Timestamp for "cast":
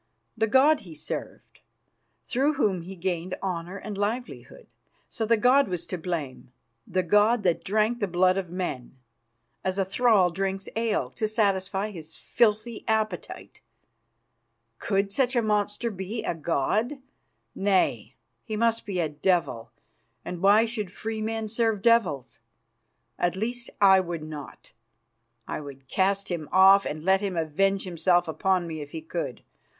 25.87-26.29